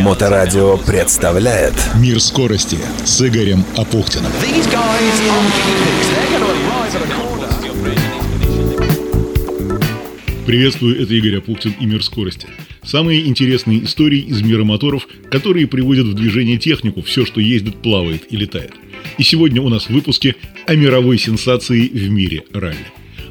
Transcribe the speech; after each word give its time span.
Моторадио 0.00 0.76
представляет 0.76 1.74
Мир 2.00 2.20
скорости 2.20 2.78
с 3.04 3.20
Игорем 3.20 3.64
Апухтиным. 3.76 4.30
Приветствую, 10.46 11.02
это 11.02 11.12
Игорь 11.12 11.38
Апухтин 11.38 11.74
и 11.80 11.86
Мир 11.86 12.04
скорости. 12.04 12.46
Самые 12.84 13.26
интересные 13.26 13.82
истории 13.82 14.20
из 14.20 14.42
мира 14.42 14.62
моторов, 14.62 15.08
которые 15.28 15.66
приводят 15.66 16.06
в 16.06 16.14
движение 16.14 16.58
технику, 16.58 17.02
все, 17.02 17.26
что 17.26 17.40
ездит, 17.40 17.82
плавает 17.82 18.32
и 18.32 18.36
летает. 18.36 18.72
И 19.18 19.24
сегодня 19.24 19.60
у 19.60 19.68
нас 19.68 19.86
в 19.86 19.90
выпуске 19.90 20.36
о 20.66 20.76
мировой 20.76 21.18
сенсации 21.18 21.88
в 21.88 22.08
мире 22.10 22.44
ралли. 22.52 22.86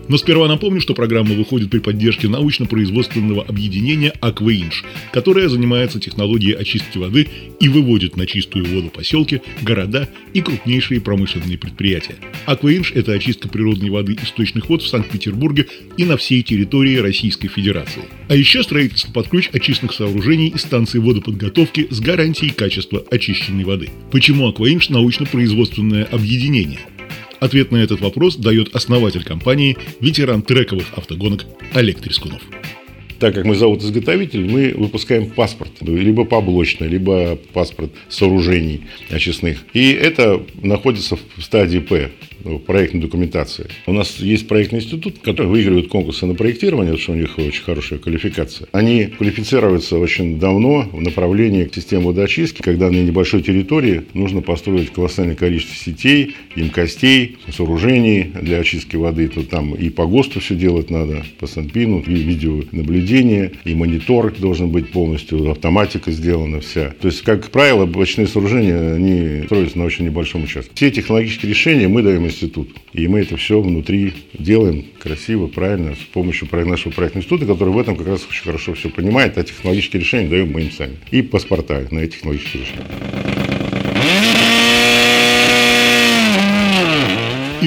Но 0.08 0.18
сперва 0.18 0.48
напомню, 0.48 0.80
что 0.80 0.94
программа 0.94 1.34
выходит 1.34 1.70
при 1.70 1.80
поддержке 1.80 2.28
научно-производственного 2.28 3.44
объединения 3.44 4.14
«Акваинж», 4.22 4.86
которое 5.12 5.50
занимается 5.50 6.00
технологией 6.00 6.56
очистки 6.56 6.98
воды 6.98 7.28
и 7.60 7.68
выводит 7.68 8.16
на 8.16 8.26
чистую 8.26 8.66
воду 8.66 8.90
поселки, 8.90 9.42
города 9.62 10.08
и 10.34 10.42
крупнейшие 10.42 11.02
промышленные 11.02 11.58
предприятия. 11.58 12.16
«Акваинж»– 12.46 12.92
это 12.96 13.12
очистка 13.12 13.50
природной 13.50 13.90
воды 13.90 14.18
источных 14.22 14.70
вод 14.70 14.82
в 14.82 14.88
Санкт-Петербурге 14.88 15.68
и 15.98 16.06
на 16.06 16.18
всей 16.18 16.42
территории 16.42 16.98
Российской 16.98 17.48
Федерации. 17.50 18.04
А 18.30 18.36
еще 18.36 18.64
строительство 18.64 19.12
под 19.12 19.28
ключ 19.28 19.50
очистных 19.52 19.94
сооружений 19.94 20.48
и 20.48 20.58
станций 20.58 21.00
водоподготовки 21.00 21.88
с 21.90 22.00
гарантией 22.00 22.52
качества 22.52 23.04
очищенной 23.12 23.66
воды. 23.66 23.90
Почему 24.12 24.48
«Акваинж»– 24.48 24.90
научно-производственное 24.90 26.06
объединение? 26.06 26.80
Ответ 27.40 27.72
на 27.72 27.78
этот 27.78 28.02
вопрос 28.02 28.36
дает 28.36 28.76
основатель 28.76 29.24
компании, 29.24 29.78
ветеран 30.00 30.42
трековых 30.42 30.88
автогонок 30.96 31.46
Олег 31.74 32.00
Трескунов 32.00 32.42
так 33.20 33.34
как 33.34 33.46
мы 33.46 33.56
завод-изготовитель, 33.56 34.46
мы 34.46 34.74
выпускаем 34.76 35.30
паспорт, 35.30 35.72
либо 35.82 36.24
поблочный, 36.26 36.88
либо 36.88 37.36
паспорт 37.36 37.92
сооружений 38.10 38.82
очистных. 39.10 39.66
И 39.74 39.92
это 39.92 40.44
находится 40.62 41.16
в 41.16 41.42
стадии 41.42 41.80
П 41.80 42.12
проектной 42.66 43.02
документации. 43.02 43.68
У 43.86 43.94
нас 43.94 44.20
есть 44.20 44.48
проектный 44.48 44.80
институт, 44.80 45.20
который 45.20 45.48
выигрывает 45.48 45.88
конкурсы 45.88 46.26
на 46.26 46.36
проектирование, 46.36 46.94
потому 46.94 47.04
что 47.04 47.12
у 47.14 47.16
них 47.16 47.38
очень 47.38 47.64
хорошая 47.64 48.00
квалификация. 48.00 48.68
Они 48.72 49.06
квалифицируются 49.06 49.98
очень 49.98 50.40
давно 50.40 50.88
в 50.92 51.02
направлении 51.02 51.70
системы 51.74 52.08
водоочистки, 52.08 52.62
когда 52.62 52.90
на 52.90 52.98
небольшой 52.98 53.42
территории 53.42 54.04
нужно 54.14 54.42
построить 54.42 54.92
колоссальное 54.92 55.36
количество 55.36 55.76
сетей, 55.76 56.36
емкостей, 56.56 57.38
сооружений 57.52 58.32
для 58.42 58.60
очистки 58.60 58.96
воды. 58.96 59.28
То 59.28 59.44
там 59.44 59.74
и 59.76 59.90
по 59.90 60.06
ГОСТу 60.06 60.40
все 60.40 60.56
делать 60.56 60.90
надо, 60.90 61.26
по 61.40 61.48
Санпину, 61.48 62.00
и 62.00 62.14
видеонаблюдение, 62.14 63.52
и 63.66 63.74
монитор 63.74 64.34
должен 64.38 64.70
быть 64.70 64.90
полностью, 64.90 65.50
автоматика 65.50 66.12
сделана 66.12 66.60
вся. 66.60 66.94
То 67.02 67.08
есть, 67.08 67.22
как 67.22 67.50
правило, 67.50 67.86
бочные 67.86 68.28
сооружения, 68.28 68.94
они 68.94 69.46
строятся 69.46 69.78
на 69.78 69.86
очень 69.86 70.06
небольшом 70.06 70.44
участке. 70.44 70.72
Все 70.74 70.92
технологические 70.92 71.50
решения 71.50 71.88
мы 71.88 72.02
даем 72.02 72.27
институт. 72.28 72.70
И 72.94 73.08
мы 73.08 73.20
это 73.22 73.38
все 73.38 73.62
внутри 73.62 74.14
делаем 74.34 74.86
красиво, 75.00 75.48
правильно, 75.48 75.96
с 75.96 76.14
помощью 76.14 76.48
нашего 76.52 76.92
проектного 76.92 77.24
института, 77.24 77.46
который 77.46 77.74
в 77.74 77.78
этом 77.78 77.96
как 77.96 78.08
раз 78.08 78.26
очень 78.30 78.44
хорошо 78.44 78.74
все 78.74 78.90
понимает, 78.90 79.38
а 79.38 79.44
технологические 79.44 80.02
решения 80.02 80.30
даем 80.30 80.52
мы 80.52 80.62
им 80.62 80.72
сами. 80.72 80.98
И 81.12 81.22
паспорта 81.22 81.88
на 81.92 82.00
эти 82.00 82.14
технологические 82.14 82.64
решения. 82.64 83.37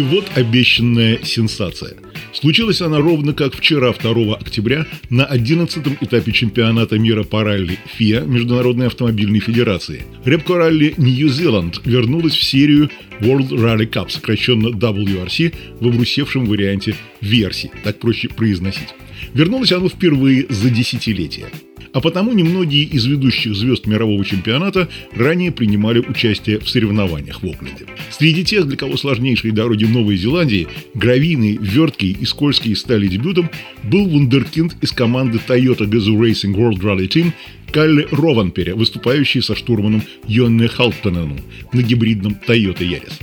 И 0.00 0.02
вот 0.02 0.24
обещанная 0.34 1.18
сенсация– 1.22 1.94
Случилась 2.32 2.80
она 2.80 2.98
ровно 2.98 3.32
как 3.32 3.54
вчера, 3.54 3.92
2 3.92 4.36
октября, 4.36 4.86
на 5.10 5.22
11-м 5.22 5.98
этапе 6.00 6.32
чемпионата 6.32 6.98
мира 6.98 7.24
по 7.24 7.42
ралли 7.42 7.78
ФИА 7.96 8.20
Международной 8.20 8.86
автомобильной 8.86 9.40
федерации. 9.40 10.04
Репко 10.24 10.56
ралли 10.56 10.94
Нью-Зеланд 10.96 11.80
вернулась 11.84 12.34
в 12.34 12.42
серию 12.42 12.88
World 13.20 13.50
Rally 13.50 13.90
Cup, 13.90 14.10
сокращенно 14.10 14.68
WRC, 14.68 15.52
в 15.80 15.88
обрусевшем 15.88 16.46
варианте 16.46 16.94
VRC, 17.20 17.70
так 17.82 17.98
проще 17.98 18.28
произносить. 18.28 18.94
Вернулось 19.34 19.72
оно 19.72 19.88
впервые 19.88 20.46
за 20.48 20.70
десятилетие 20.70 21.46
а 21.92 22.00
потому 22.00 22.32
немногие 22.32 22.84
из 22.84 23.04
ведущих 23.06 23.54
звезд 23.54 23.86
мирового 23.86 24.24
чемпионата 24.24 24.88
ранее 25.14 25.52
принимали 25.52 25.98
участие 26.00 26.58
в 26.58 26.68
соревнованиях 26.68 27.42
в 27.42 27.46
Окленде. 27.46 27.86
Среди 28.10 28.44
тех, 28.44 28.66
для 28.66 28.76
кого 28.76 28.96
сложнейшие 28.96 29.52
дороги 29.52 29.84
Новой 29.84 30.16
Зеландии, 30.16 30.68
гравийные, 30.94 31.58
верткие 31.60 32.12
и 32.12 32.24
скользкие 32.24 32.76
стали 32.76 33.06
дебютом, 33.08 33.50
был 33.84 34.06
вундеркинд 34.06 34.76
из 34.82 34.92
команды 34.92 35.40
Toyota 35.46 35.86
Gazoo 35.86 36.18
Racing 36.18 36.54
World 36.54 36.80
Rally 36.80 37.08
Team 37.08 37.32
Калли 37.72 38.08
Рованпере, 38.10 38.74
выступающий 38.74 39.42
со 39.42 39.54
штурманом 39.54 40.02
Йонне 40.26 40.68
Халптонену 40.68 41.36
на 41.72 41.82
гибридном 41.82 42.36
Toyota 42.46 42.80
Yaris 42.80 43.14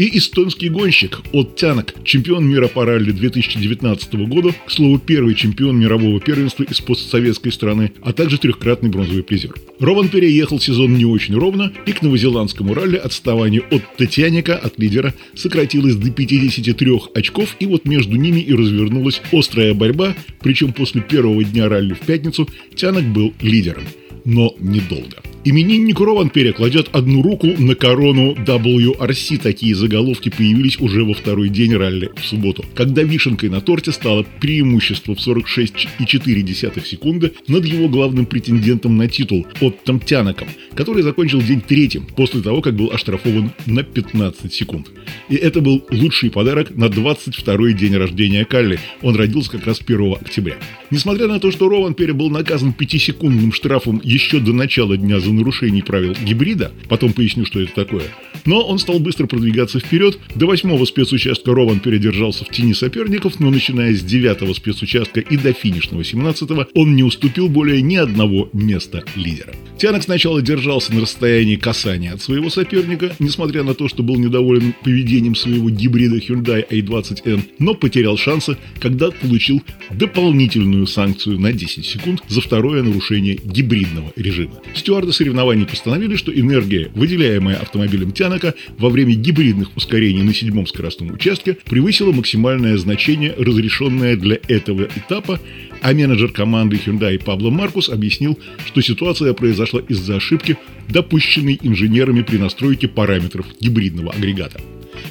и 0.00 0.16
эстонский 0.16 0.70
гонщик 0.70 1.20
от 1.32 1.56
Тянок, 1.56 1.92
чемпион 2.04 2.46
мира 2.48 2.68
по 2.68 2.86
ралли 2.86 3.12
2019 3.12 4.14
года, 4.26 4.54
к 4.64 4.70
слову, 4.70 4.98
первый 4.98 5.34
чемпион 5.34 5.78
мирового 5.78 6.18
первенства 6.20 6.62
из 6.62 6.80
постсоветской 6.80 7.52
страны, 7.52 7.92
а 8.00 8.14
также 8.14 8.38
трехкратный 8.38 8.88
бронзовый 8.88 9.22
призер. 9.22 9.52
Рован 9.78 10.08
переехал 10.08 10.58
сезон 10.58 10.94
не 10.94 11.04
очень 11.04 11.34
ровно, 11.34 11.70
и 11.84 11.92
к 11.92 12.00
новозеландскому 12.00 12.72
ралли 12.72 12.96
отставание 12.96 13.60
от 13.60 13.82
Татьяника, 13.98 14.56
от 14.56 14.78
лидера, 14.78 15.12
сократилось 15.34 15.96
до 15.96 16.10
53 16.10 16.92
очков, 17.14 17.54
и 17.60 17.66
вот 17.66 17.84
между 17.84 18.16
ними 18.16 18.40
и 18.40 18.54
развернулась 18.54 19.20
острая 19.32 19.74
борьба, 19.74 20.14
причем 20.40 20.72
после 20.72 21.02
первого 21.02 21.44
дня 21.44 21.68
ралли 21.68 21.92
в 21.92 22.00
пятницу 22.00 22.48
Тянок 22.74 23.04
был 23.04 23.34
лидером. 23.42 23.84
Но 24.24 24.54
недолго. 24.60 25.18
Именинник 25.42 25.98
Рован 25.98 26.28
перекладет 26.28 26.90
одну 26.92 27.22
руку 27.22 27.46
на 27.46 27.74
корону 27.74 28.34
WRC. 28.34 29.38
Такие 29.38 29.74
заголовки 29.74 30.28
появились 30.28 30.78
уже 30.78 31.02
во 31.02 31.14
второй 31.14 31.48
день 31.48 31.74
ралли 31.74 32.10
в 32.14 32.26
субботу, 32.26 32.62
когда 32.74 33.02
вишенкой 33.02 33.48
на 33.48 33.62
торте 33.62 33.90
стало 33.90 34.26
преимущество 34.38 35.14
в 35.14 35.26
46,4 35.26 36.84
секунды 36.84 37.32
над 37.48 37.64
его 37.64 37.88
главным 37.88 38.26
претендентом 38.26 38.98
на 38.98 39.08
титул 39.08 39.46
Оттом 39.62 39.98
Тянаком, 40.00 40.48
который 40.74 41.02
закончил 41.02 41.40
день 41.40 41.62
третьим 41.62 42.06
после 42.14 42.42
того, 42.42 42.60
как 42.60 42.76
был 42.76 42.90
оштрафован 42.92 43.52
на 43.64 43.82
15 43.82 44.52
секунд. 44.52 44.88
И 45.30 45.36
это 45.36 45.62
был 45.62 45.86
лучший 45.90 46.30
подарок 46.30 46.76
на 46.76 46.86
22-й 46.86 47.72
день 47.72 47.96
рождения 47.96 48.44
Калли. 48.44 48.78
Он 49.00 49.16
родился 49.16 49.52
как 49.52 49.66
раз 49.66 49.80
1 49.82 50.12
октября. 50.20 50.56
Несмотря 50.90 51.28
на 51.28 51.40
то, 51.40 51.50
что 51.50 51.70
Рован 51.70 51.94
Пере 51.94 52.12
был 52.12 52.28
наказан 52.28 52.74
5-секундным 52.78 53.52
штрафом 53.52 54.02
еще 54.04 54.38
до 54.38 54.52
начала 54.52 54.98
дня 54.98 55.18
за 55.18 55.29
нарушений 55.32 55.82
правил 55.82 56.14
гибрида, 56.24 56.72
потом 56.88 57.12
поясню, 57.12 57.44
что 57.44 57.60
это 57.60 57.74
такое, 57.74 58.04
но 58.44 58.62
он 58.62 58.78
стал 58.78 58.98
быстро 58.98 59.26
продвигаться 59.26 59.80
вперед. 59.80 60.18
До 60.34 60.46
восьмого 60.46 60.84
спецучастка 60.84 61.54
Рован 61.54 61.80
передержался 61.80 62.44
в 62.44 62.48
тени 62.48 62.72
соперников, 62.72 63.40
но 63.40 63.50
начиная 63.50 63.94
с 63.94 64.02
девятого 64.02 64.54
спецучастка 64.54 65.20
и 65.20 65.36
до 65.36 65.52
финишного 65.52 66.02
17-го 66.02 66.66
он 66.74 66.96
не 66.96 67.02
уступил 67.02 67.48
более 67.48 67.82
ни 67.82 67.96
одного 67.96 68.48
места 68.52 69.04
лидера. 69.16 69.54
Тянок 69.78 70.02
сначала 70.02 70.42
держался 70.42 70.92
на 70.94 71.00
расстоянии 71.00 71.56
касания 71.56 72.12
от 72.12 72.20
своего 72.20 72.50
соперника, 72.50 73.14
несмотря 73.18 73.62
на 73.62 73.74
то, 73.74 73.88
что 73.88 74.02
был 74.02 74.16
недоволен 74.16 74.74
поведением 74.84 75.34
своего 75.34 75.70
гибрида 75.70 76.18
Hyundai 76.18 76.66
i20N, 76.68 77.42
но 77.58 77.74
потерял 77.74 78.16
шансы, 78.16 78.56
когда 78.78 79.10
получил 79.10 79.62
дополнительную 79.90 80.86
санкцию 80.86 81.38
на 81.40 81.52
10 81.52 81.84
секунд 81.84 82.22
за 82.28 82.40
второе 82.40 82.82
нарушение 82.82 83.38
гибридного 83.42 84.12
режима. 84.16 84.60
Стюарды 84.74 85.12
соревнований 85.20 85.66
постановили, 85.66 86.16
что 86.16 86.32
энергия, 86.32 86.90
выделяемая 86.94 87.56
автомобилем 87.56 88.10
Тянока 88.10 88.54
во 88.78 88.88
время 88.88 89.12
гибридных 89.12 89.76
ускорений 89.76 90.22
на 90.22 90.32
седьмом 90.32 90.66
скоростном 90.66 91.10
участке, 91.12 91.58
превысила 91.68 92.10
максимальное 92.10 92.78
значение, 92.78 93.34
разрешенное 93.36 94.16
для 94.16 94.38
этого 94.48 94.88
этапа, 94.96 95.38
а 95.82 95.92
менеджер 95.92 96.32
команды 96.32 96.80
Hyundai 96.82 97.22
Пабло 97.22 97.50
Маркус 97.50 97.90
объяснил, 97.90 98.38
что 98.64 98.80
ситуация 98.80 99.34
произошла 99.34 99.82
из-за 99.86 100.16
ошибки, 100.16 100.56
допущенной 100.88 101.58
инженерами 101.62 102.22
при 102.22 102.38
настройке 102.38 102.88
параметров 102.88 103.44
гибридного 103.60 104.12
агрегата. 104.12 104.58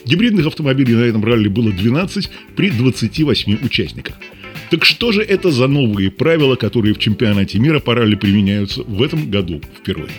Гибридных 0.06 0.48
автомобилей 0.48 0.96
на 0.96 1.02
этом 1.02 1.24
ралли 1.24 1.50
было 1.50 1.72
12 1.72 2.32
при 2.56 2.72
28 2.72 3.60
участниках. 3.64 4.16
Так 4.70 4.86
что 4.86 5.12
же 5.12 5.22
это 5.22 5.52
за 5.52 5.68
новые 5.68 6.12
правила, 6.12 6.56
которые 6.56 6.94
в 6.94 7.00
чемпионате 7.00 7.60
мира 7.60 7.80
по 7.80 7.96
ралли 7.96 8.16
применяются 8.16 8.84
в 8.84 9.02
этом 9.02 9.30
году 9.30 9.62
впервые? 9.80 10.12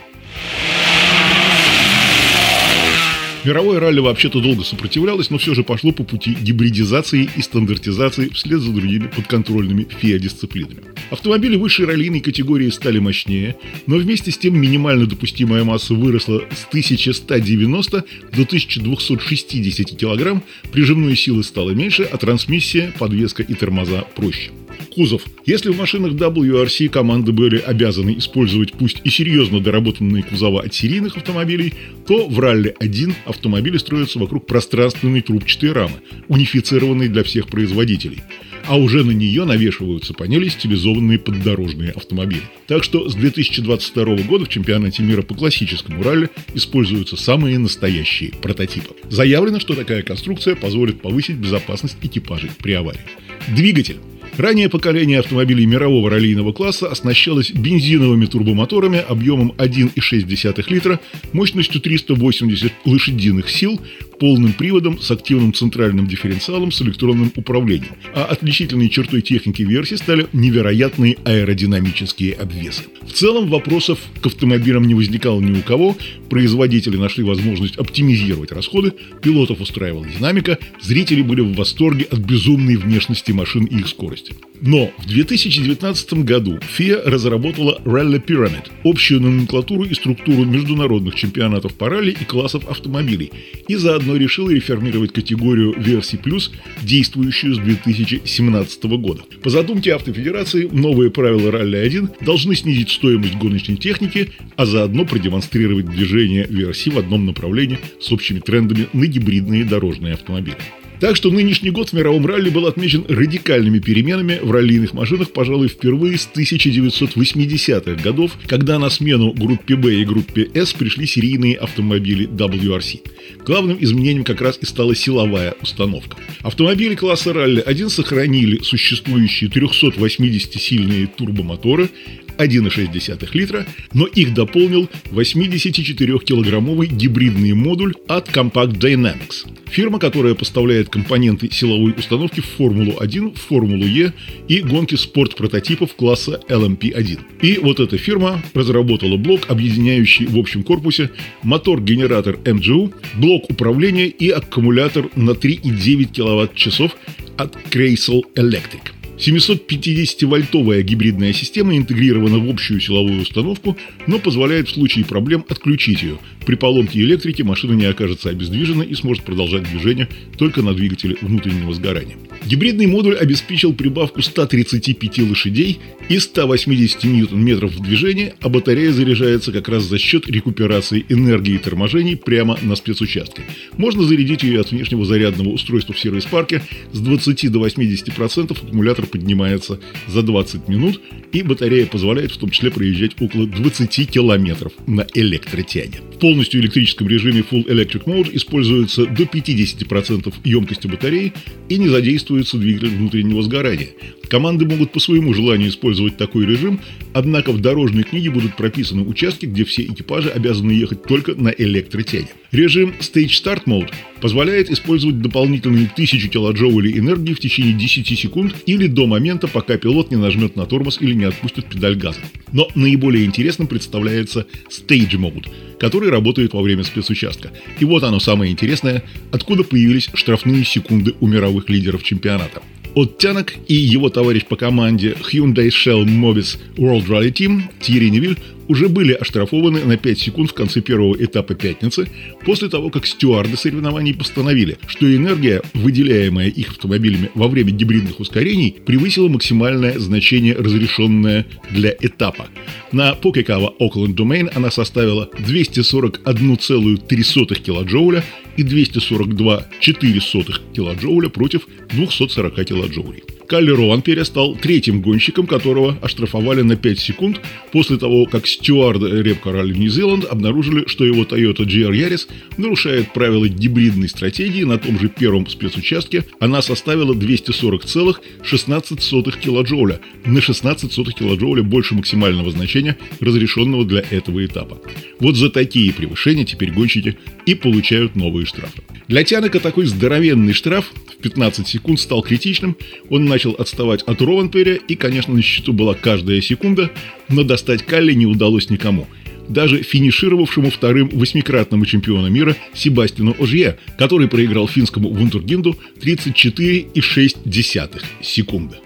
Мировое 3.43 3.81
ралли 3.81 4.01
вообще-то 4.01 4.41
долго 4.41 4.65
сопротивлялось, 4.65 5.31
но 5.31 5.39
все 5.39 5.55
же 5.55 5.65
пошло 5.65 5.93
по 5.93 6.05
пути 6.05 6.37
гибридизации 6.39 7.29
и 7.35 7.41
стандартизации 7.41 8.29
вслед 8.29 8.61
за 8.61 8.71
другими 8.71 9.07
подконтрольными 9.07 9.87
ФИА-дисциплинами. 10.01 10.83
Автомобили 11.11 11.57
высшей 11.57 11.87
раллийной 11.87 12.21
категории 12.21 12.69
стали 12.69 12.99
мощнее, 12.99 13.57
но 13.87 13.97
вместе 13.97 14.31
с 14.31 14.37
тем 14.37 14.61
минимально 14.61 15.07
допустимая 15.07 15.65
масса 15.65 15.95
выросла 15.95 16.43
с 16.55 16.67
1190 16.69 18.05
до 18.33 18.43
1260 18.43 19.97
кг, 19.99 20.43
прижимной 20.71 21.17
силы 21.17 21.43
стало 21.43 21.71
меньше, 21.71 22.03
а 22.03 22.19
трансмиссия, 22.19 22.93
подвеска 22.99 23.43
и 23.43 23.55
тормоза 23.55 24.03
проще. 24.15 24.51
Кузов. 24.95 25.23
Если 25.47 25.71
в 25.71 25.79
машинах 25.79 26.13
WRC 26.13 26.89
команды 26.89 27.33
были 27.33 27.59
обязаны 27.59 28.17
использовать 28.19 28.73
пусть 28.73 29.01
и 29.05 29.11
серьезно 29.11 29.61
доработанные 29.61 30.23
кузова 30.23 30.63
от 30.63 30.75
серийных 30.75 31.17
автомобилей, 31.17 31.75
то 32.07 32.27
в 32.29 32.39
ралли-1 32.39 33.15
автомобили 33.25 33.79
строятся 33.79 34.19
вокруг 34.19 34.47
пространственной 34.47 35.23
трубчатой 35.23 35.73
рамы, 35.73 35.97
унифицированной 36.29 37.09
для 37.09 37.23
всех 37.23 37.49
производителей 37.49 38.21
а 38.67 38.77
уже 38.77 39.05
на 39.05 39.11
нее 39.11 39.45
навешиваются 39.45 40.15
панели, 40.15 40.49
стилизованные 40.49 41.19
под 41.19 41.43
дорожные 41.43 41.91
автомобили. 41.91 42.43
Так 42.67 42.85
что 42.85 43.09
с 43.09 43.15
2022 43.15 44.17
года 44.19 44.45
в 44.45 44.49
чемпионате 44.49 45.03
мира 45.03 45.23
по 45.23 45.35
классическому 45.35 46.03
ралли 46.03 46.31
используются 46.55 47.17
самые 47.17 47.59
настоящие 47.59 48.31
прототипы. 48.31 48.95
Заявлено, 49.09 49.61
что 49.61 49.75
такая 49.75 50.03
конструкция 50.03 50.55
позволит 50.55 51.01
повысить 51.03 51.37
безопасность 51.37 51.97
экипажей 52.03 52.51
при 52.63 52.73
аварии. 52.73 53.01
Двигатель. 53.49 53.97
Раннее 54.41 54.71
поколение 54.71 55.19
автомобилей 55.19 55.67
мирового 55.67 56.09
раллийного 56.09 56.55
класса 56.55 56.89
оснащалось 56.89 57.51
бензиновыми 57.51 58.25
турбомоторами 58.25 58.99
объемом 59.07 59.53
1,6 59.59 60.65
литра, 60.69 60.99
мощностью 61.35 61.79
380 61.79 62.73
лошадиных 62.87 63.51
сил, 63.51 63.79
полным 64.21 64.53
приводом 64.53 65.01
с 65.01 65.11
активным 65.11 65.53
центральным 65.53 66.07
дифференциалом 66.07 66.71
с 66.71 66.81
электронным 66.83 67.33
управлением. 67.35 67.95
А 68.15 68.25
отличительной 68.27 68.91
чертой 68.91 69.23
техники 69.23 69.63
версии 69.63 69.97
стали 69.97 70.27
невероятные 70.33 71.17
аэродинамические 71.25 72.35
обвесы. 72.35 72.83
В 73.03 73.13
целом 73.13 73.49
вопросов 73.49 73.99
к 74.21 74.27
автомобилям 74.27 74.87
не 74.87 74.95
возникало 74.95 75.41
ни 75.41 75.59
у 75.59 75.63
кого, 75.63 75.97
производители 76.29 76.97
нашли 76.97 77.25
возможность 77.25 77.77
оптимизировать 77.77 78.53
расходы, 78.53 78.93
пилотов 79.23 79.61
устраивала 79.61 80.07
динамика, 80.07 80.59
зрители 80.81 81.23
были 81.23 81.41
в 81.41 81.55
восторге 81.55 82.07
от 82.11 82.19
безумной 82.19 82.77
внешности 82.77 83.33
машин 83.33 83.65
и 83.65 83.79
их 83.79 83.89
скорости. 83.89 84.35
Но 84.63 84.93
в 84.99 85.07
2019 85.07 86.13
году 86.25 86.59
FIA 86.79 87.03
разработала 87.05 87.81
Rally 87.85 88.23
Pyramid– 88.23 88.71
общую 88.85 89.21
номенклатуру 89.21 89.85
и 89.85 89.95
структуру 89.95 90.45
международных 90.45 91.15
чемпионатов 91.15 91.75
по 91.75 91.89
ралли 91.89 92.11
и 92.11 92.25
классов 92.25 92.69
автомобилей, 92.69 93.33
и 93.69 93.77
заодно 93.77 94.17
решила 94.17 94.51
реформировать 94.51 95.13
категорию 95.13 95.75
версий 95.79 96.19
плюс, 96.19 96.53
действующую 96.83 97.55
с 97.55 97.59
2017 97.59 98.85
года. 98.85 99.23
По 99.43 99.49
задумке 99.49 99.95
Автофедерации, 99.95 100.69
новые 100.71 101.11
правила 101.11 101.51
Rally 101.51 101.81
1 101.83 102.11
должны 102.21 102.55
снизить 102.55 102.91
стоимость 102.91 103.37
гоночной 103.37 103.77
техники, 103.77 104.31
а 104.57 104.67
заодно 104.67 105.07
продемонстрировать 105.07 105.87
движение 105.87 106.47
версий 106.49 106.91
в 106.91 106.99
одном 106.99 107.25
направлении 107.25 107.79
с 108.01 108.13
общими 108.13 108.41
трендами 108.41 108.89
на 108.93 109.07
гибридные 109.07 109.65
дорожные 109.65 110.15
автомобили. 110.15 110.59
Так 111.01 111.17
что 111.17 111.31
нынешний 111.31 111.71
год 111.71 111.89
в 111.89 111.93
мировом 111.95 112.27
ралли 112.27 112.51
был 112.51 112.67
отмечен 112.67 113.07
радикальными 113.09 113.79
переменами 113.79 114.39
в 114.43 114.51
раллийных 114.51 114.93
машинах, 114.93 115.33
пожалуй, 115.33 115.69
впервые 115.69 116.19
с 116.19 116.29
1980-х 116.35 118.03
годов, 118.03 118.33
когда 118.47 118.79
на 118.79 118.91
смену 118.91 119.33
группе 119.33 119.77
B 119.77 119.95
и 119.95 120.05
группе 120.05 120.51
S 120.53 120.75
пришли 120.75 121.07
серийные 121.07 121.57
автомобили 121.57 122.29
WRC. 122.29 123.01
Главным 123.47 123.79
изменением 123.81 124.25
как 124.25 124.43
раз 124.43 124.59
и 124.61 124.67
стала 124.67 124.95
силовая 124.95 125.55
установка. 125.63 126.19
Автомобили 126.43 126.95
класса 126.95 127.33
ралли-1 127.33 127.89
сохранили 127.89 128.59
существующие 128.63 129.49
380-сильные 129.49 131.09
турбомоторы, 131.17 131.89
1,6 132.37 133.29
литра, 133.33 133.67
но 133.93 134.07
их 134.07 134.35
дополнил 134.35 134.89
84-килограммовый 135.11 136.89
гибридный 136.89 137.53
модуль 137.53 137.95
от 138.09 138.29
Compact 138.29 138.79
Dynamics. 138.79 139.47
Фирма, 139.71 139.99
которая 139.99 140.35
поставляет 140.35 140.89
компоненты 140.91 141.51
силовой 141.51 141.95
установки 141.97 142.41
в 142.41 142.47
Формулу-1, 142.47 143.37
Формулу-Е 143.37 144.13
и 144.49 144.61
гонки 144.61 144.97
спорт-прототипов 144.97 145.95
класса 145.95 146.41
LMP1. 146.49 147.19
И 147.43 147.59
вот 147.59 147.81
эта 147.81 147.97
фирма 147.99 148.43
разработала 148.55 149.17
блок, 149.17 149.43
объединяющий 149.49 150.27
в 150.27 150.39
общем 150.39 150.63
корпусе 150.63 151.11
мотор-генератор 151.43 152.37
MGU, 152.45 152.93
блок 153.15 153.51
управления 153.51 154.07
и 154.07 154.31
аккумулятор 154.31 155.11
на 155.17 155.31
3,9 155.31 156.13
кВт-часов 156.15 156.93
от 157.37 157.57
Chrysler 157.71 158.23
Electric. 158.37 159.00
750-вольтовая 159.21 160.83
гибридная 160.83 161.35
система 161.35 161.77
интегрирована 161.77 162.39
в 162.39 162.49
общую 162.49 162.81
силовую 162.81 163.21
установку, 163.21 163.77
но 164.07 164.19
позволяет 164.19 164.69
в 164.69 164.73
случае 164.73 165.05
проблем 165.05 165.45
отключить 165.49 166.03
ее. 166.03 166.19
При 166.47 166.55
поломке 166.55 167.01
электрики 167.01 167.43
машина 167.43 167.75
не 167.75 167.85
окажется 167.85 168.31
обездвижена 168.31 168.83
и 168.83 168.95
сможет 168.95 169.25
продолжать 169.25 169.71
движение 169.71 170.09
только 170.39 170.63
на 170.63 170.73
двигателе 170.73 171.17
внутреннего 171.21 171.75
сгорания. 171.75 172.17
Гибридный 172.47 172.87
модуль 172.87 173.15
обеспечил 173.15 173.75
прибавку 173.75 174.23
135 174.23 175.19
лошадей 175.19 175.79
и 176.09 176.19
180 176.19 177.05
ньютон-метров 177.05 177.73
в 177.73 177.83
движении, 177.83 178.33
а 178.41 178.49
батарея 178.49 178.91
заряжается 178.93 179.53
как 179.53 179.69
раз 179.69 179.85
за 179.85 179.99
счет 179.99 180.27
рекуперации 180.29 181.05
энергии 181.11 181.59
торможений 181.59 182.17
прямо 182.17 182.59
на 182.63 182.75
спецучастке. 182.75 183.43
Можно 183.77 184.05
зарядить 184.05 184.43
ее 184.43 184.61
от 184.61 184.71
внешнего 184.71 185.05
зарядного 185.05 185.51
устройства 185.51 185.95
в 185.95 186.01
сервис-парке 186.01 186.63
с 186.93 186.99
20 187.01 187.53
до 187.53 187.67
80% 187.67 188.53
аккумулятор 188.53 189.07
поднимается 189.11 189.81
за 190.09 190.23
20 190.23 190.69
минут, 190.69 191.01
и 191.33 191.43
батарея 191.43 191.87
позволяет 191.87 192.33
в 192.33 192.39
том 192.39 192.51
числе 192.51 192.71
проезжать 192.71 193.13
около 193.21 193.47
20 193.47 194.11
километров 194.11 194.73
на 194.87 195.07
электротяге. 195.15 196.01
В 196.15 196.19
полностью 196.19 196.61
электрическом 196.61 197.09
режиме 197.09 197.45
Full 197.49 197.67
Electric 197.67 198.05
Mode 198.05 198.31
используется 198.35 199.07
до 199.07 199.25
50% 199.25 200.35
емкости 200.45 200.87
батареи 200.87 201.33
и 201.69 201.79
не 201.79 201.89
задействуется 201.89 202.59
двигатель 202.59 202.97
внутреннего 202.97 203.43
сгорания. 203.43 203.91
Команды 204.29 204.67
могут 204.67 204.93
по 204.93 205.01
своему 205.01 205.35
желанию 205.35 205.69
использовать 205.69 206.17
такой 206.17 206.47
режим, 206.47 206.81
однако 207.13 207.53
в 207.53 207.61
дорожной 207.61 208.05
книге 208.05 208.31
будут 208.31 208.57
прописаны 208.57 209.03
участки, 209.03 209.47
где 209.47 209.65
все 209.65 209.83
экипажи 209.83 210.29
обязаны 210.29 210.73
ехать 210.73 211.05
только 211.05 211.35
на 211.35 211.49
электротяге. 211.49 212.29
Режим 212.53 212.95
Stage 212.99 213.29
Start 213.29 213.65
Mode 213.67 213.93
позволяет 214.21 214.71
использовать 214.71 215.21
дополнительные 215.21 215.87
1000 215.87 216.29
килоджоулей 216.29 216.99
энергии 216.99 217.33
в 217.33 217.39
течение 217.39 217.75
10 217.75 218.19
секунд 218.19 218.57
или 218.67 218.89
до 218.89 219.07
момента, 219.07 219.47
пока 219.47 219.77
пилот 219.77 220.11
не 220.11 220.17
нажмет 220.17 220.57
на 220.57 220.67
тормоз 220.67 220.99
или 221.01 221.15
не 221.15 221.25
отпустит 221.25 221.67
педаль 221.67 221.95
газа. 221.95 222.19
Но 222.53 222.69
наиболее 222.75 223.25
интересным 223.25 223.69
представляется 223.69 224.47
Stage 224.69 225.13
Mode, 225.13 225.47
который 225.79 226.11
работает 226.11 226.53
во 226.53 226.63
время 226.63 226.83
спецучастка. 226.83 227.53
И 227.79 227.85
вот 227.85 228.03
оно 228.03 228.19
самое 228.19 228.51
интересное, 228.51 229.05
откуда 229.31 229.63
появились 229.63 230.11
штрафные 230.13 230.65
секунды 230.65 231.15
у 231.21 231.29
мировых 231.29 231.71
лидеров 231.71 232.03
чемпионата. 232.03 232.63
От 232.97 233.19
Тянок 233.19 233.55
и 233.69 233.75
его 233.75 234.11
товарищ 234.11 234.45
по 234.45 234.57
команде 234.57 235.15
Hyundai 235.33 235.69
Shell 235.69 236.05
Mobis 236.05 236.59
World 236.77 237.07
Rally 237.07 237.33
Team 237.33 237.63
Тьерри 237.81 238.11
Невиль 238.11 238.37
уже 238.71 238.89
были 238.89 239.13
оштрафованы 239.13 239.85
на 239.85 239.97
5 239.97 240.19
секунд 240.19 240.51
в 240.53 240.55
конце 240.55 240.81
первого 240.81 241.17
этапа 241.17 241.55
пятницы, 241.55 242.09
после 242.45 242.69
того, 242.69 242.91
как 242.91 243.05
стюарды 243.05 243.57
соревнований 243.57 244.15
постановили, 244.15 244.79
что 244.87 245.13
энергия, 245.13 245.61
выделяемая 245.75 246.47
их 246.47 246.71
автомобилями 246.71 247.33
во 247.35 247.49
время 247.49 247.73
гибридных 247.73 248.21
ускорений, 248.21 248.77
превысила 248.87 249.29
максимальное 249.29 249.99
значение, 249.99 250.55
разрешенное 250.55 251.47
для 251.73 251.93
этапа. 252.01 252.47
На 252.93 253.17
Покекава 253.17 253.75
Oakland 253.81 254.15
Domain 254.15 254.49
она 254.55 254.71
составила 254.71 255.29
241,3 255.37 257.61
килоджоуля 257.61 258.23
и 258.57 258.63
242,4 258.63 260.61
килоджоуля 260.73 261.29
против 261.29 261.67
240 261.91 262.65
килоджоулей. 262.65 263.25
Калли 263.51 263.73
Рован 263.73 264.05
стал 264.25 264.55
третьим 264.55 265.03
гонщиком, 265.03 265.49
которого 265.49 265.99
оштрафовали 266.03 266.63
на 266.63 266.77
5 266.77 267.01
секунд 267.01 267.41
после 267.73 267.99
того, 267.99 268.27
как 268.27 268.47
стюарды 268.47 269.09
Репка 269.23 269.51
Ралли 269.51 269.77
Нью-Зеланд 269.77 270.25
обнаружили, 270.25 270.87
что 270.87 271.05
его 271.05 271.25
Toyota 271.25 271.67
GR 271.67 271.91
Yaris 271.91 272.29
нарушает 272.59 273.13
правила 273.13 273.49
гибридной 273.49 274.09
стратегии 274.09 274.63
на 274.63 274.79
том 274.79 275.01
же 275.01 275.09
первом 275.09 275.49
спецучастке. 275.49 276.25
Она 276.39 276.63
составила 276.63 277.13
240,16 277.13 279.41
килоджоуля, 279.41 279.99
на 280.25 280.41
16 280.41 281.13
килоджоуля 281.13 281.65
больше 281.65 281.97
максимального 281.97 282.53
значения, 282.53 282.97
разрешенного 283.19 283.85
для 283.85 284.05
этого 284.11 284.47
этапа. 284.47 284.79
Вот 285.19 285.35
за 285.35 285.51
такие 285.51 285.93
превышения 285.93 286.45
теперь 286.45 286.71
гонщики 286.71 287.17
и 287.47 287.57
получают 287.57 288.15
новые 288.15 288.47
штрафы. 288.47 288.83
Для 289.09 289.25
Тянока 289.25 289.59
такой 289.59 289.87
здоровенный 289.87 290.53
штраф 290.53 290.93
в 291.09 291.17
15 291.21 291.67
секунд 291.67 291.99
стал 291.99 292.23
критичным. 292.23 292.77
Он 293.09 293.25
начал 293.25 293.40
отставать 293.49 294.03
от 294.03 294.21
Рованперя, 294.21 294.75
и, 294.75 294.95
конечно, 294.95 295.35
на 295.35 295.43
счету 295.43 295.73
была 295.73 295.95
каждая 295.95 296.41
секунда, 296.41 296.91
но 297.29 297.43
достать 297.43 297.85
Калли 297.85 298.13
не 298.13 298.27
удалось 298.27 298.71
никому 298.71 299.09
даже 299.51 299.83
финишировавшему 299.83 300.71
вторым 300.71 301.09
восьмикратному 301.09 301.85
чемпиону 301.85 302.31
мира 302.31 302.57
Себастину 302.73 303.35
Ожье, 303.39 303.79
который 303.99 304.29
проиграл 304.29 304.69
финскому 304.69 305.11
Вундергинду 305.11 305.77
34,6 306.01 308.03
секунды. 308.23 308.77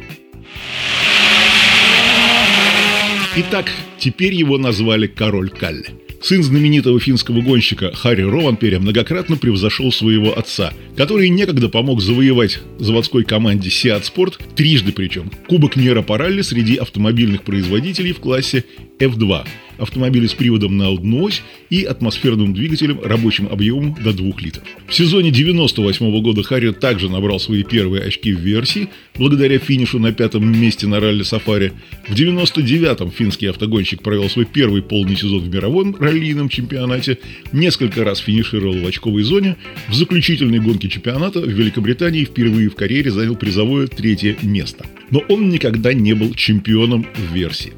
Итак, 3.37 3.70
теперь 3.99 4.32
его 4.32 4.58
назвали 4.58 5.06
король 5.06 5.50
Калли. 5.50 5.90
Сын 6.25 6.43
знаменитого 6.43 6.99
финского 7.00 7.43
гонщика 7.43 7.95
Харри 7.95 8.23
Рованперя 8.23 8.81
многократно 8.81 9.37
превзошел 9.37 9.93
своего 9.93 10.33
отца, 10.33 10.73
который 10.97 11.28
некогда 11.28 11.69
помог 11.69 12.00
завоевать 12.00 12.61
заводской 12.78 13.25
команде 13.25 13.69
Seat 13.69 14.04
Sport, 14.04 14.37
трижды 14.57 14.93
причем, 14.93 15.31
Кубок 15.47 15.76
мира 15.76 16.00
по 16.00 16.16
ралли 16.16 16.40
среди 16.40 16.76
автомобильных 16.76 17.43
производителей 17.43 18.14
в 18.14 18.21
классе 18.21 18.64
F2 18.99 19.47
автомобили 19.78 20.26
с 20.26 20.35
приводом 20.35 20.76
на 20.76 20.88
одну 20.88 21.25
ось 21.25 21.43
и 21.71 21.83
атмосферным 21.83 22.54
двигателем 22.54 23.00
рабочим 23.02 23.49
объемом 23.50 23.97
до 24.02 24.12
2 24.12 24.33
литров. 24.40 24.64
В 24.87 24.95
сезоне 24.95 25.31
98 25.31 26.23
года 26.23 26.43
Харри 26.43 26.73
также 26.73 27.11
набрал 27.11 27.40
свои 27.40 27.62
первые 27.62 28.02
очки 28.02 28.33
в 28.33 28.40
версии, 28.40 28.88
благодаря 29.16 29.59
финишу 29.59 29.99
на 29.99 30.12
пятом 30.12 30.47
месте 30.47 30.87
на 30.87 31.00
ралли 31.00 31.23
Сафари. 31.23 31.73
В 32.09 32.14
99-м 32.14 33.11
финский 33.11 33.47
автогонщик 33.47 34.02
провел 34.02 34.28
свой 34.28 34.45
первый 34.45 34.83
полный 34.83 35.16
сезон 35.16 35.40
в 35.40 35.49
мировом 35.49 35.97
раллийном 35.99 36.49
чемпионате, 36.49 37.19
несколько 37.52 38.04
раз 38.04 38.19
финишировал 38.19 38.78
в 38.78 38.87
очковой 38.87 39.23
зоне. 39.23 39.57
В 39.88 39.95
заключительной 39.95 40.61
гонке 40.61 40.88
чемпионата 40.88 41.40
в 41.40 41.49
Великобритании 41.49 42.25
впервые 42.25 42.69
в 42.69 42.75
карьере 42.75 43.11
занял 43.11 43.37
призовое 43.37 43.87
третье 43.87 44.37
место. 44.43 44.87
Но 45.11 45.21
он 45.28 45.49
никогда 45.49 45.93
не 45.93 46.14
был 46.14 46.35
чемпионом 46.35 47.07
в 47.14 47.35
версии. 47.35 47.73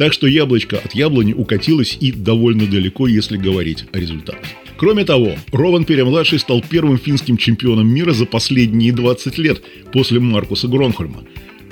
Так 0.00 0.14
что 0.14 0.26
яблочко 0.26 0.78
от 0.78 0.94
яблони 0.94 1.34
укатилось 1.34 1.98
и 2.00 2.10
довольно 2.10 2.66
далеко, 2.66 3.06
если 3.06 3.36
говорить 3.36 3.84
о 3.92 3.98
результатах. 3.98 4.48
Кроме 4.78 5.04
того, 5.04 5.34
Рован 5.52 5.84
Перемладший 5.84 6.38
стал 6.38 6.64
первым 6.66 6.96
финским 6.96 7.36
чемпионом 7.36 7.86
мира 7.86 8.14
за 8.14 8.24
последние 8.24 8.94
20 8.94 9.36
лет 9.36 9.62
после 9.92 10.18
Маркуса 10.18 10.68
Гронхольма, 10.68 11.24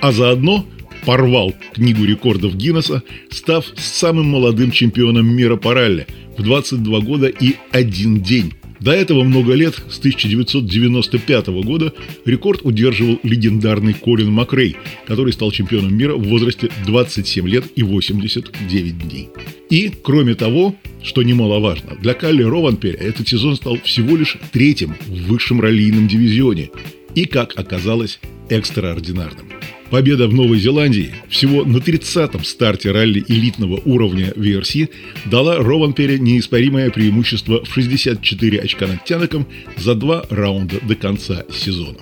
а 0.03 0.13
заодно 0.13 0.67
порвал 1.07 1.55
книгу 1.73 2.05
рекордов 2.05 2.55
Гиннесса, 2.55 3.03
став 3.31 3.65
самым 3.79 4.27
молодым 4.27 4.73
чемпионом 4.73 5.27
мира 5.27 5.57
по 5.57 5.73
ралли 5.73 6.07
в 6.37 6.43
22 6.43 7.01
года 7.01 7.29
и 7.29 7.55
один 7.71 8.21
день. 8.21 8.53
До 8.81 8.93
этого 8.93 9.25
много 9.25 9.55
лет, 9.55 9.75
с 9.91 9.99
1995 9.99 11.47
года, 11.65 11.93
рекорд 12.25 12.61
удерживал 12.63 13.19
легендарный 13.23 13.95
Колин 13.95 14.31
Макрей, 14.31 14.77
который 15.07 15.33
стал 15.33 15.51
чемпионом 15.51 15.97
мира 15.97 16.15
в 16.15 16.23
возрасте 16.29 16.71
27 16.87 17.49
лет 17.49 17.65
и 17.75 17.83
89 17.83 18.99
дней. 18.99 19.29
И, 19.71 19.91
кроме 20.03 20.35
того, 20.35 20.77
что 21.03 21.23
немаловажно, 21.23 21.97
для 22.01 22.15
Калли 22.15 22.43
Рованперя 22.43 22.99
этот 22.99 23.29
сезон 23.29 23.57
стал 23.57 23.79
всего 23.83 24.17
лишь 24.17 24.37
третьим 24.53 24.95
в 25.07 25.29
высшем 25.29 25.61
раллийном 25.61 26.09
дивизионе 26.09 26.71
и, 27.15 27.25
как 27.25 27.59
оказалось, 27.59 28.21
экстраординарным. 28.49 29.49
Победа 29.91 30.29
в 30.29 30.35
Новой 30.35 30.59
Зеландии 30.59 31.15
всего 31.29 31.65
на 31.65 31.79
30-м 31.79 32.45
старте 32.45 32.91
ралли 32.91 33.25
элитного 33.27 33.81
уровня 33.87 34.33
VRC 34.37 34.91
дала 35.25 35.57
Рованпере 35.57 36.19
неиспоримое 36.19 36.91
преимущество 36.91 37.65
в 37.65 37.73
64 37.73 38.61
очка 38.61 38.87
над 38.87 39.05
Тяноком 39.05 39.47
за 39.79 39.95
два 39.95 40.25
раунда 40.29 40.77
до 40.83 40.95
конца 40.95 41.45
сезона. 41.51 41.99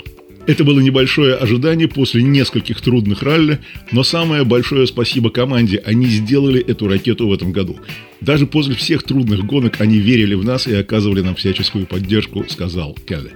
Это 0.49 0.65
было 0.65 0.81
небольшое 0.81 1.35
ожидание 1.35 1.89
после 1.89 2.23
нескольких 2.23 2.81
трудных 2.81 3.23
ралли, 3.23 3.61
но 3.93 4.03
самое 4.03 4.45
большое 4.45 4.87
спасибо 4.87 5.31
команде, 5.31 5.83
они 5.85 6.07
сделали 6.07 6.61
эту 6.61 6.89
ракету 6.89 7.29
в 7.29 7.33
этом 7.33 7.53
году. 7.53 7.77
Даже 8.21 8.47
после 8.47 8.75
всех 8.75 9.05
трудных 9.05 9.45
гонок 9.45 9.81
они 9.81 9.99
верили 9.99 10.35
в 10.35 10.45
нас 10.45 10.67
и 10.67 10.75
оказывали 10.75 11.21
нам 11.21 11.35
всяческую 11.37 11.87
поддержку, 11.87 12.45
сказал 12.49 12.97
Келли 13.07 13.33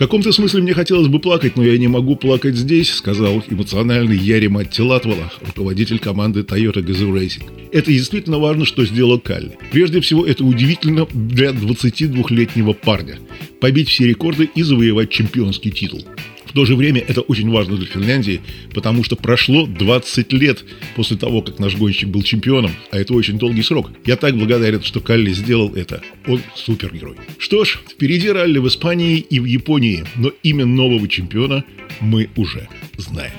каком-то 0.00 0.32
смысле 0.32 0.62
мне 0.62 0.72
хотелось 0.72 1.08
бы 1.08 1.18
плакать, 1.18 1.56
но 1.56 1.62
я 1.62 1.76
не 1.76 1.86
могу 1.86 2.16
плакать 2.16 2.56
здесь, 2.56 2.90
сказал 2.90 3.44
эмоциональный 3.50 4.16
Яри 4.16 4.46
Маттилатвала, 4.46 5.30
руководитель 5.42 5.98
команды 5.98 6.40
Toyota 6.40 6.82
Gazoo 6.82 7.12
Racing. 7.12 7.68
Это 7.70 7.92
действительно 7.92 8.38
важно, 8.38 8.64
что 8.64 8.86
сделал 8.86 9.20
Калли. 9.20 9.58
Прежде 9.70 10.00
всего, 10.00 10.24
это 10.24 10.42
удивительно 10.42 11.06
для 11.12 11.50
22-летнего 11.50 12.72
парня. 12.72 13.18
Побить 13.60 13.90
все 13.90 14.08
рекорды 14.08 14.48
и 14.54 14.62
завоевать 14.62 15.10
чемпионский 15.10 15.70
титул. 15.70 16.02
В 16.50 16.52
то 16.52 16.64
же 16.64 16.74
время 16.74 17.00
это 17.06 17.20
очень 17.20 17.48
важно 17.48 17.76
для 17.76 17.86
Финляндии, 17.86 18.40
потому 18.74 19.04
что 19.04 19.14
прошло 19.14 19.68
20 19.68 20.32
лет 20.32 20.64
после 20.96 21.16
того, 21.16 21.42
как 21.42 21.60
наш 21.60 21.76
гонщик 21.76 22.08
был 22.08 22.24
чемпионом, 22.24 22.72
а 22.90 22.98
это 22.98 23.14
очень 23.14 23.38
долгий 23.38 23.62
срок. 23.62 23.92
Я 24.04 24.16
так 24.16 24.36
благодарен, 24.36 24.82
что 24.82 24.98
Калли 24.98 25.30
сделал 25.30 25.72
это. 25.76 26.02
Он 26.26 26.42
супергерой. 26.56 27.14
Что 27.38 27.64
ж, 27.64 27.78
впереди 27.88 28.28
ралли 28.30 28.58
в 28.58 28.66
Испании 28.66 29.18
и 29.18 29.38
в 29.38 29.44
Японии, 29.44 30.04
но 30.16 30.32
имя 30.42 30.66
нового 30.66 31.06
чемпиона 31.06 31.62
мы 32.00 32.28
уже 32.34 32.66
знаем. 32.96 33.32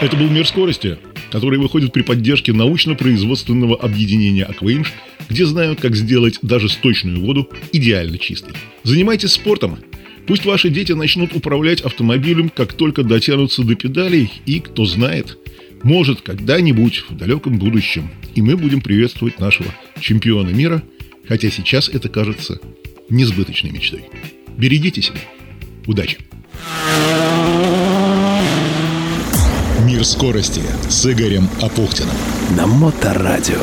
Это 0.00 0.16
был 0.16 0.30
«Мир 0.30 0.46
скорости», 0.46 0.96
который 1.30 1.58
выходит 1.58 1.92
при 1.92 2.00
поддержке 2.00 2.54
научно-производственного 2.54 3.76
объединения 3.76 4.44
«Акваинж», 4.44 4.90
где 5.28 5.44
знают, 5.44 5.80
как 5.82 5.94
сделать 5.94 6.38
даже 6.40 6.70
сточную 6.70 7.20
воду 7.20 7.50
идеально 7.72 8.16
чистой. 8.16 8.54
Занимайтесь 8.84 9.32
спортом, 9.32 9.78
Пусть 10.26 10.44
ваши 10.44 10.70
дети 10.70 10.92
начнут 10.92 11.34
управлять 11.34 11.80
автомобилем, 11.82 12.48
как 12.48 12.72
только 12.72 13.02
дотянутся 13.02 13.62
до 13.62 13.74
педалей, 13.74 14.30
и, 14.46 14.60
кто 14.60 14.84
знает, 14.84 15.38
может, 15.82 16.22
когда-нибудь 16.22 17.04
в 17.10 17.16
далеком 17.16 17.58
будущем 17.58 18.10
и 18.34 18.42
мы 18.42 18.56
будем 18.56 18.80
приветствовать 18.80 19.38
нашего 19.38 19.72
чемпиона 20.00 20.50
мира, 20.50 20.82
хотя 21.28 21.50
сейчас 21.50 21.88
это 21.88 22.08
кажется 22.08 22.60
несбыточной 23.08 23.70
мечтой. 23.70 24.04
Берегите 24.56 25.02
себя. 25.02 25.20
Удачи! 25.86 26.18
Мир 29.86 30.04
скорости 30.04 30.62
с 30.88 31.06
Игорем 31.10 31.48
Апухтиным. 31.60 32.16
На 32.56 32.66
Моторадио. 32.66 33.60